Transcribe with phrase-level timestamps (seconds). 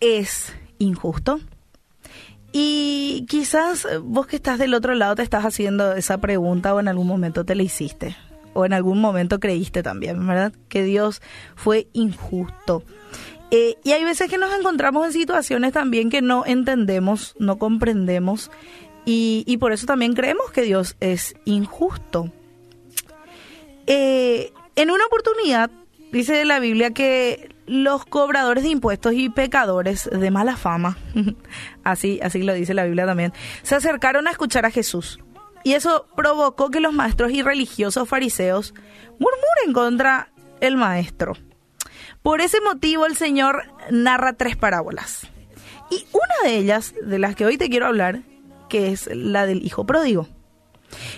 [0.00, 1.40] Es injusto.
[2.52, 6.88] Y quizás vos que estás del otro lado te estás haciendo esa pregunta o en
[6.88, 8.16] algún momento te la hiciste.
[8.54, 10.52] O en algún momento creíste también, ¿verdad?
[10.68, 11.22] Que Dios
[11.54, 12.82] fue injusto.
[13.50, 18.50] Eh, y hay veces que nos encontramos en situaciones también que no entendemos, no comprendemos.
[19.04, 22.32] Y, y por eso también creemos que Dios es injusto.
[23.86, 25.70] Eh, en una oportunidad,
[26.12, 30.98] dice la Biblia que los cobradores de impuestos y pecadores de mala fama,
[31.84, 33.32] así, así lo dice la Biblia también,
[33.62, 35.20] se acercaron a escuchar a Jesús.
[35.64, 38.74] Y eso provocó que los maestros y religiosos fariseos
[39.18, 41.34] murmuren contra el maestro.
[42.22, 45.26] Por ese motivo el Señor narra tres parábolas.
[45.90, 48.22] Y una de ellas, de las que hoy te quiero hablar,
[48.68, 50.28] que es la del Hijo Pródigo.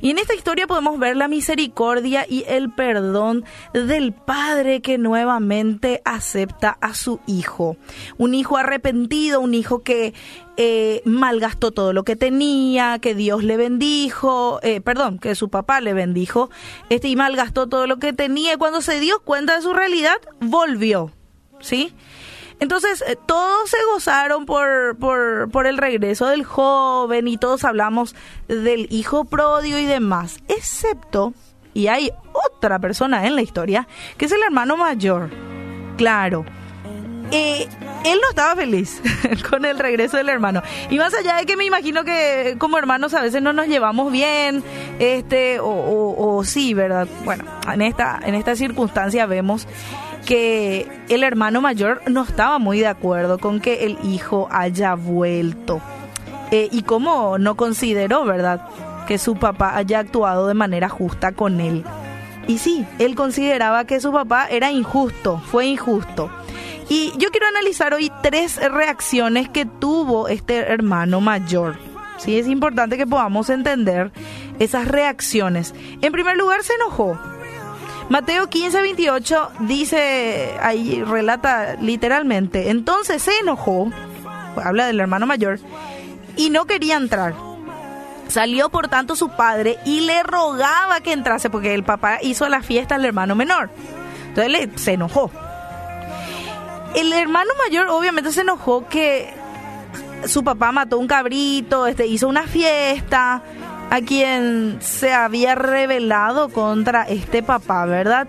[0.00, 6.02] Y en esta historia podemos ver la misericordia y el perdón del padre que nuevamente
[6.04, 7.76] acepta a su hijo.
[8.16, 10.14] Un hijo arrepentido, un hijo que
[10.56, 15.80] eh, malgastó todo lo que tenía, que Dios le bendijo, eh, perdón, que su papá
[15.80, 16.50] le bendijo,
[16.90, 20.16] este y malgastó todo lo que tenía y cuando se dio cuenta de su realidad,
[20.40, 21.12] volvió.
[21.60, 21.92] ¿Sí?
[22.60, 28.16] Entonces, eh, todos se gozaron por, por, por, el regreso del joven y todos hablamos
[28.48, 31.34] del hijo pródigo y demás, excepto,
[31.74, 35.30] y hay otra persona en la historia, que es el hermano mayor.
[35.96, 36.44] Claro.
[37.30, 37.68] Eh,
[38.04, 39.02] él no estaba feliz
[39.50, 40.62] con el regreso del hermano.
[40.90, 44.10] Y más allá de que me imagino que como hermanos a veces no nos llevamos
[44.10, 44.64] bien,
[44.98, 47.06] este, o, o, o sí, ¿verdad?
[47.24, 49.68] Bueno, en esta, en esta circunstancia vemos
[50.28, 55.80] que el hermano mayor no estaba muy de acuerdo con que el hijo haya vuelto.
[56.50, 58.60] Eh, y cómo no consideró, ¿verdad?,
[59.06, 61.82] que su papá haya actuado de manera justa con él.
[62.46, 66.30] Y sí, él consideraba que su papá era injusto, fue injusto.
[66.90, 71.76] Y yo quiero analizar hoy tres reacciones que tuvo este hermano mayor.
[72.18, 74.12] Sí, es importante que podamos entender
[74.58, 75.74] esas reacciones.
[76.02, 77.18] En primer lugar, se enojó
[78.08, 83.90] Mateo 15, 28 dice, ahí relata literalmente, entonces se enojó,
[84.56, 85.60] habla del hermano mayor,
[86.36, 87.34] y no quería entrar.
[88.28, 92.62] Salió por tanto su padre y le rogaba que entrase porque el papá hizo la
[92.62, 93.70] fiesta al hermano menor.
[94.28, 95.30] Entonces le, se enojó.
[96.94, 99.32] El hermano mayor obviamente se enojó que
[100.26, 103.42] su papá mató un cabrito, este, hizo una fiesta,
[103.90, 108.28] a quien se había rebelado contra este papá, ¿verdad?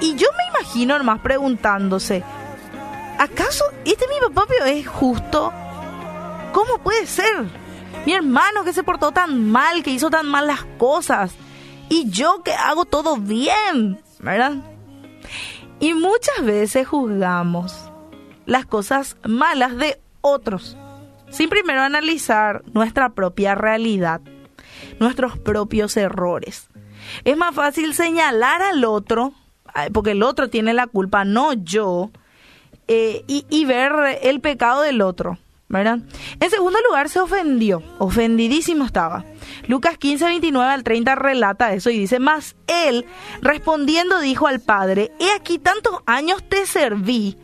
[0.00, 2.22] Y yo me imagino nomás preguntándose,
[3.18, 5.52] ¿acaso este mi papá es justo?
[6.52, 7.44] ¿Cómo puede ser?
[8.06, 11.34] Mi hermano que se portó tan mal, que hizo tan mal las cosas,
[11.88, 14.54] y yo que hago todo bien, ¿verdad?
[15.78, 17.90] Y muchas veces juzgamos
[18.46, 20.76] las cosas malas de otros,
[21.30, 24.20] sin primero analizar nuestra propia realidad
[25.00, 26.68] nuestros propios errores.
[27.24, 29.32] Es más fácil señalar al otro,
[29.92, 32.10] porque el otro tiene la culpa, no yo,
[32.88, 35.38] eh, y, ver el pecado del otro.
[35.68, 35.98] ¿verdad?
[36.38, 39.24] En segundo lugar, se ofendió, ofendidísimo estaba.
[39.66, 43.04] Lucas 15, 29 al 30 relata eso y dice, más él
[43.42, 47.36] respondiendo dijo al padre, he aquí tantos años te serví,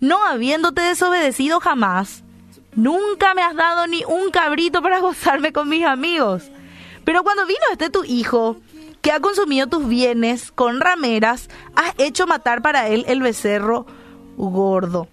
[0.00, 2.24] no habiéndote desobedecido jamás,
[2.74, 6.50] nunca me has dado ni un cabrito para gozarme con mis amigos.
[7.08, 8.58] Pero cuando vino este tu hijo,
[9.00, 13.86] que ha consumido tus bienes con rameras, has hecho matar para él el becerro
[14.36, 15.08] gordo.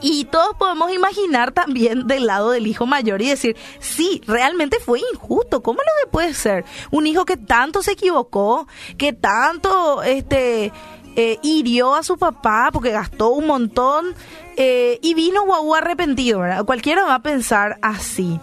[0.00, 5.00] Y todos podemos imaginar también del lado del hijo mayor y decir, sí, realmente fue
[5.12, 5.64] injusto.
[5.64, 6.64] ¿Cómo lo puede ser?
[6.92, 10.70] Un hijo que tanto se equivocó, que tanto este,
[11.16, 14.14] eh, hirió a su papá porque gastó un montón
[14.56, 16.40] eh, y vino guau arrepentido.
[16.64, 18.38] Cualquiera va a pensar así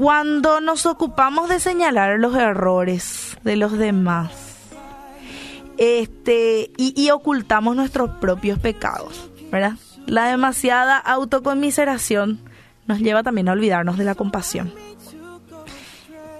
[0.00, 4.30] cuando nos ocupamos de señalar los errores de los demás
[5.76, 9.74] este, y, ocultamos nuestros propios pecados, ¿verdad?
[10.06, 12.40] La demasiada autoconmiseración
[12.86, 14.72] nos lleva también a olvidarnos de la compasión.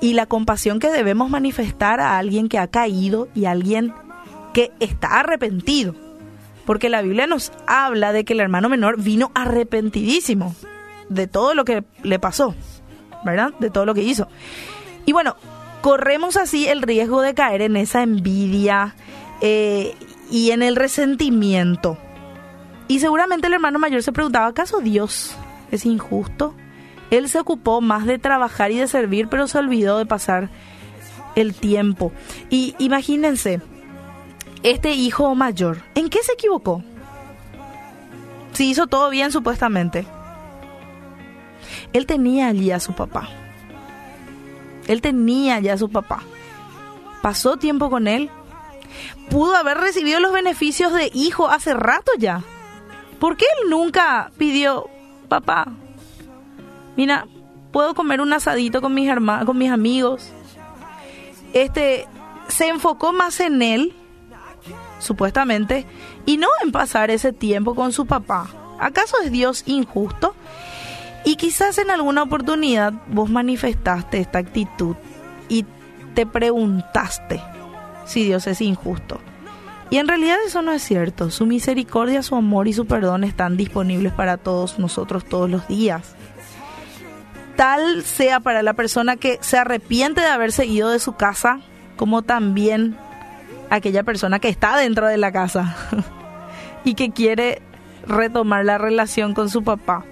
[0.00, 3.92] Y la compasión que debemos manifestar a alguien que ha caído y a alguien
[4.54, 5.94] que está arrepentido.
[6.64, 10.54] Porque la Biblia nos habla de que el hermano menor vino arrepentidísimo
[11.10, 12.54] de todo lo que le pasó.
[13.24, 13.52] ¿Verdad?
[13.58, 14.28] De todo lo que hizo.
[15.06, 15.36] Y bueno,
[15.80, 18.94] corremos así el riesgo de caer en esa envidia
[19.40, 19.94] eh,
[20.30, 21.98] y en el resentimiento.
[22.88, 25.36] Y seguramente el hermano mayor se preguntaba, ¿acaso Dios
[25.70, 26.54] es injusto?
[27.10, 30.48] Él se ocupó más de trabajar y de servir, pero se olvidó de pasar
[31.34, 32.12] el tiempo.
[32.50, 33.60] Y imagínense,
[34.62, 36.82] este hijo mayor, ¿en qué se equivocó?
[38.52, 40.06] si hizo todo bien supuestamente.
[41.92, 43.28] Él tenía allí a su papá.
[44.86, 46.22] Él tenía ya a su papá.
[47.22, 48.30] Pasó tiempo con él.
[49.28, 52.42] Pudo haber recibido los beneficios de hijo hace rato ya.
[53.20, 54.88] ¿Por qué él nunca pidió,
[55.28, 55.68] papá,
[56.96, 57.26] mira,
[57.70, 60.32] puedo comer un asadito con mis hermanos, con mis amigos?
[61.52, 62.08] Este
[62.48, 63.94] se enfocó más en él,
[64.98, 65.86] supuestamente,
[66.26, 68.48] y no en pasar ese tiempo con su papá.
[68.78, 70.34] ¿Acaso es Dios injusto?
[71.24, 74.96] Y quizás en alguna oportunidad vos manifestaste esta actitud
[75.48, 75.66] y
[76.14, 77.42] te preguntaste
[78.06, 79.20] si Dios es injusto.
[79.90, 81.30] Y en realidad eso no es cierto.
[81.30, 86.14] Su misericordia, su amor y su perdón están disponibles para todos nosotros todos los días.
[87.56, 91.60] Tal sea para la persona que se arrepiente de haberse ido de su casa,
[91.96, 92.96] como también
[93.68, 95.76] aquella persona que está dentro de la casa
[96.84, 97.60] y que quiere
[98.06, 100.04] retomar la relación con su papá.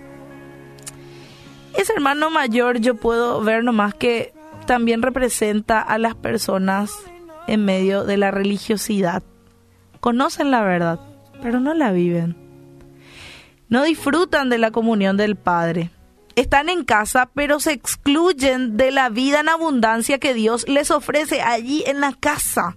[1.79, 4.35] Ese hermano mayor yo puedo ver nomás que
[4.67, 6.91] también representa a las personas
[7.47, 9.23] en medio de la religiosidad.
[10.01, 10.99] Conocen la verdad,
[11.41, 12.37] pero no la viven.
[13.69, 15.93] No disfrutan de la comunión del Padre.
[16.35, 21.43] Están en casa, pero se excluyen de la vida en abundancia que Dios les ofrece
[21.43, 22.77] allí en la casa.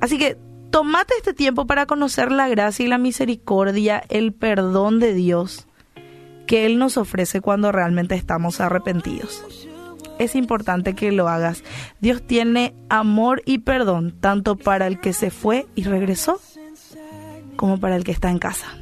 [0.00, 0.38] Así que
[0.70, 5.67] tomate este tiempo para conocer la gracia y la misericordia, el perdón de Dios
[6.48, 9.44] que Él nos ofrece cuando realmente estamos arrepentidos.
[10.18, 11.62] Es importante que lo hagas.
[12.00, 16.40] Dios tiene amor y perdón tanto para el que se fue y regresó
[17.54, 18.77] como para el que está en casa.